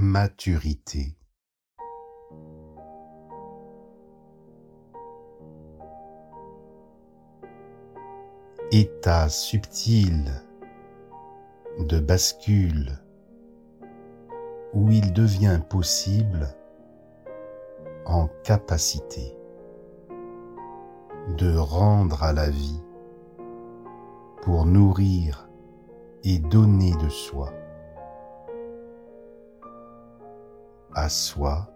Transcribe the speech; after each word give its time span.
maturité. 0.00 1.14
État 8.72 9.28
subtil 9.28 10.32
de 11.80 12.00
bascule 12.00 12.98
où 14.72 14.90
il 14.90 15.12
devient 15.12 15.60
possible 15.68 16.48
en 18.06 18.28
capacité 18.42 19.36
de 21.36 21.54
rendre 21.54 22.22
à 22.22 22.32
la 22.32 22.48
vie 22.48 22.80
pour 24.40 24.64
nourrir 24.64 25.50
et 26.24 26.38
donner 26.38 26.94
de 26.96 27.10
soi 27.10 27.52
à 30.94 31.08
soi, 31.08 31.66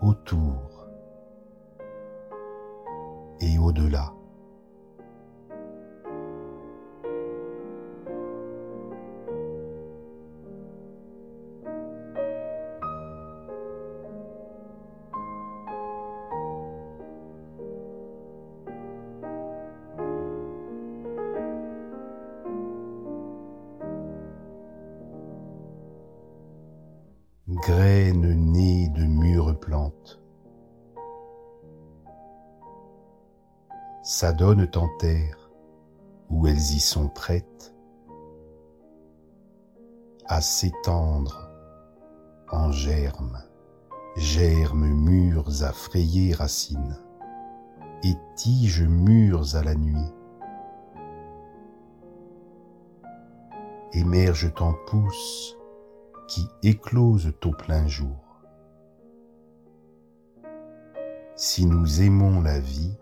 autour 0.00 0.88
et 3.40 3.58
au-delà. 3.58 4.15
Graines 27.48 28.34
nées 28.34 28.88
de 28.88 29.04
mûres 29.04 29.56
plantes. 29.60 30.20
S'adonnent 34.02 34.68
en 34.74 34.88
terre 34.98 35.50
où 36.28 36.48
elles 36.48 36.56
y 36.56 36.80
sont 36.80 37.08
prêtes 37.08 37.72
à 40.26 40.40
s'étendre 40.40 41.48
en 42.50 42.72
germes, 42.72 43.40
germes 44.16 44.88
mûrs 44.88 45.62
à 45.62 45.72
frayer 45.72 46.34
racines 46.34 46.98
et 48.02 48.14
tiges 48.34 48.82
mûres 48.82 49.54
à 49.54 49.62
la 49.62 49.76
nuit. 49.76 50.12
Émergent 53.92 54.52
en 54.58 54.74
pousses 54.86 55.55
qui 56.26 56.48
éclosent 56.62 57.32
au 57.44 57.50
plein 57.52 57.86
jour. 57.86 58.42
Si 61.36 61.66
nous 61.66 62.00
aimons 62.02 62.40
la 62.40 62.58
vie, 62.58 62.96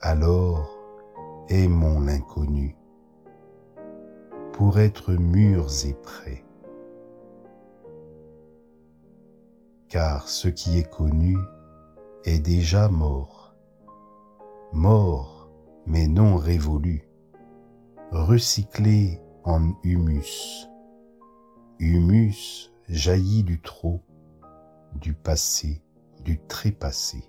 alors 0.00 0.76
aimons 1.48 2.00
l'inconnu 2.00 2.76
pour 4.52 4.78
être 4.78 5.12
mûrs 5.12 5.86
et 5.86 5.94
prêts. 5.94 6.44
Car 9.88 10.28
ce 10.28 10.48
qui 10.48 10.78
est 10.78 10.90
connu 10.90 11.38
est 12.24 12.40
déjà 12.40 12.88
mort, 12.88 13.54
mort 14.72 15.48
mais 15.86 16.06
non 16.06 16.36
révolu, 16.36 17.08
recyclé 18.10 19.22
en 19.44 19.72
humus 19.82 20.68
Humus 21.80 22.72
jaillit 22.88 23.44
du 23.44 23.60
trop, 23.60 24.00
du 24.96 25.14
passé, 25.14 25.80
du 26.24 26.40
trépassé. 26.40 27.22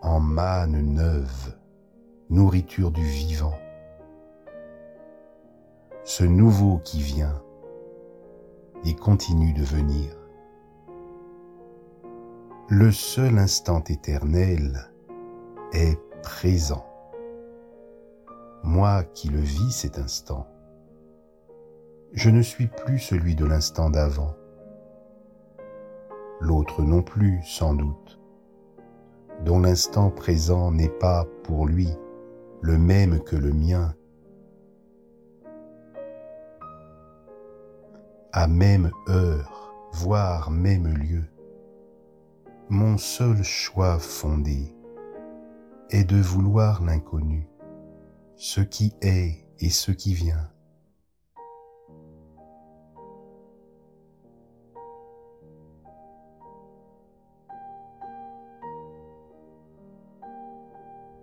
En 0.00 0.18
manne 0.18 0.80
neuve, 0.94 1.58
nourriture 2.30 2.90
du 2.90 3.04
vivant, 3.04 3.58
ce 6.04 6.24
nouveau 6.24 6.78
qui 6.78 7.02
vient 7.02 7.42
et 8.86 8.94
continue 8.94 9.52
de 9.52 9.62
venir. 9.62 10.16
Le 12.70 12.90
seul 12.92 13.38
instant 13.38 13.84
éternel 13.88 14.90
est 15.72 15.98
présent. 16.22 16.84
Moi 18.62 19.04
qui 19.04 19.28
le 19.28 19.40
vis 19.40 19.72
cet 19.72 19.98
instant, 19.98 20.46
je 22.12 22.30
ne 22.30 22.42
suis 22.42 22.66
plus 22.66 22.98
celui 22.98 23.34
de 23.34 23.44
l'instant 23.44 23.90
d'avant. 23.90 24.34
L'autre 26.40 26.82
non 26.82 27.02
plus, 27.02 27.40
sans 27.44 27.74
doute, 27.74 28.18
dont 29.44 29.60
l'instant 29.60 30.10
présent 30.10 30.70
n'est 30.70 30.88
pas 30.88 31.26
pour 31.44 31.66
lui 31.66 31.88
le 32.60 32.78
même 32.78 33.20
que 33.20 33.36
le 33.36 33.52
mien. 33.52 33.94
À 38.32 38.46
même 38.46 38.90
heure, 39.08 39.72
voire 39.92 40.50
même 40.50 40.88
lieu, 40.88 41.24
mon 42.68 42.98
seul 42.98 43.42
choix 43.42 43.98
fondé 43.98 44.74
est 45.90 46.04
de 46.04 46.20
vouloir 46.20 46.84
l'inconnu, 46.84 47.48
ce 48.36 48.60
qui 48.60 48.94
est 49.00 49.46
et 49.60 49.70
ce 49.70 49.90
qui 49.90 50.14
vient. 50.14 50.50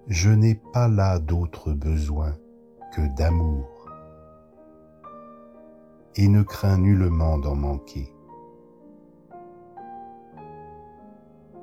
Je 0.07 0.29
n'ai 0.29 0.55
pas 0.55 0.87
là 0.87 1.19
d'autre 1.19 1.71
besoin 1.73 2.35
que 2.93 3.01
d'amour 3.15 3.91
et 6.15 6.27
ne 6.27 6.43
crains 6.43 6.77
nullement 6.77 7.37
d'en 7.37 7.55
manquer. 7.55 8.13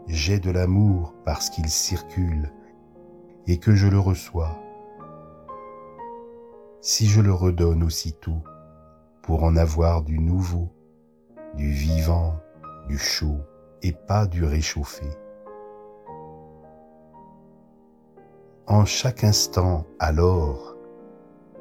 J'ai 0.08 0.40
de 0.40 0.50
l'amour 0.50 1.14
parce 1.24 1.50
qu'il 1.50 1.68
circule 1.68 2.52
et 3.46 3.58
que 3.58 3.74
je 3.74 3.88
le 3.88 3.98
reçois, 3.98 4.58
si 6.80 7.06
je 7.06 7.20
le 7.20 7.32
redonne 7.32 7.82
aussitôt 7.82 8.42
pour 9.22 9.44
en 9.44 9.56
avoir 9.56 10.02
du 10.02 10.18
nouveau, 10.18 10.72
du 11.54 11.70
vivant, 11.70 12.34
du 12.88 12.98
chaud 12.98 13.40
et 13.82 13.92
pas 13.92 14.26
du 14.26 14.44
réchauffé. 14.44 15.06
En 18.66 18.84
chaque 18.84 19.24
instant, 19.24 19.86
alors, 19.98 20.76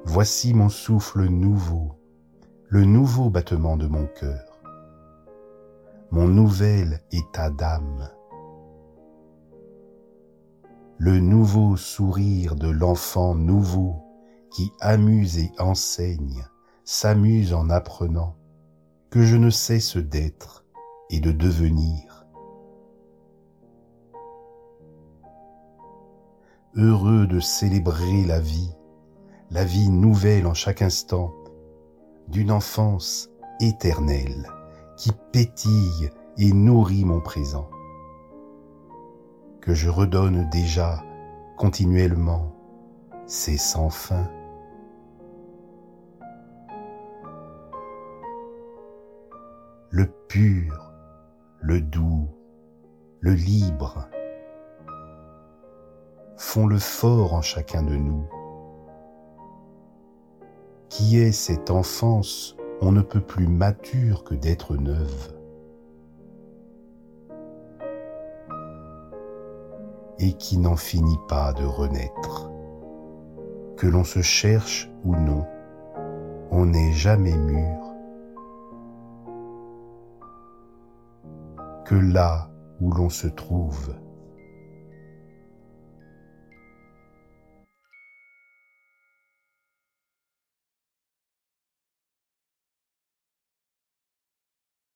voici 0.06 0.54
mon 0.54 0.70
souffle 0.70 1.26
nouveau, 1.26 1.92
le 2.68 2.86
nouveau 2.86 3.30
battement 3.30 3.78
de 3.78 3.88
mon 3.88 4.06
cœur, 4.06 4.62
mon 6.12 6.28
nouvel 6.28 7.02
état 7.12 7.50
d'âme 7.50 8.10
le 11.04 11.20
nouveau 11.20 11.78
sourire 11.78 12.54
de 12.54 12.70
l'enfant 12.70 13.34
nouveau 13.34 14.04
qui 14.52 14.72
amuse 14.80 15.40
et 15.40 15.52
enseigne, 15.58 16.46
s'amuse 16.86 17.56
en 17.56 17.72
apprenant 17.72 18.36
que 19.10 19.24
je 19.24 19.36
ne 19.36 19.50
cesse 19.50 19.98
d'être 19.98 20.64
et 21.10 21.20
de 21.20 21.32
devenir. 21.32 22.28
Heureux 26.76 27.26
de 27.26 27.40
célébrer 27.40 28.24
la 28.28 28.40
vie, 28.40 28.70
la 29.50 29.66
vie 29.66 29.90
nouvelle 29.90 30.46
en 30.46 30.54
chaque 30.54 30.84
instant, 30.84 31.34
d'une 32.28 32.52
enfance 32.52 33.32
éternelle 33.60 34.48
qui 34.98 35.10
pétille 35.32 36.12
et 36.38 36.54
nourrit 36.54 37.06
mon 37.06 37.22
présent 37.22 37.72
que 39.62 39.74
je 39.74 39.90
redonne 39.90 40.50
déjà 40.50 41.04
continuellement, 41.58 42.56
c'est 43.26 43.58
sans 43.58 43.90
fin. 43.90 44.30
Le 49.90 50.08
pur, 50.28 50.92
le 51.60 51.80
doux, 51.80 52.28
le 53.20 53.34
libre 53.34 54.10
font 56.38 56.66
le 56.66 56.80
fort 56.80 57.34
en 57.34 57.42
chacun 57.42 57.84
de 57.84 57.96
nous. 57.96 58.28
Qui 60.90 61.20
est 61.20 61.32
cette 61.32 61.70
enfance 61.70 62.56
on 62.84 62.92
ne 62.92 63.02
peut 63.02 63.22
plus 63.22 63.48
mature 63.48 64.24
que 64.24 64.34
d'être 64.34 64.76
neuve 64.76 65.41
et 70.20 70.34
qui 70.34 70.58
n'en 70.58 70.76
finit 70.76 71.20
pas 71.28 71.54
de 71.54 71.64
renaître. 71.64 72.50
Que 73.78 73.88
l'on 73.88 74.04
se 74.04 74.22
cherche 74.22 74.90
ou 75.04 75.16
non, 75.16 75.46
on 76.52 76.66
n'est 76.66 76.94
jamais 76.94 77.38
mûr. 77.38 77.78
Que 81.86 81.96
là 81.96 82.50
où 82.80 82.92
l'on 82.92 83.10
se 83.10 83.28
trouve, 83.28 83.94